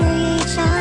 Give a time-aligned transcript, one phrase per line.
[0.00, 0.79] 是一场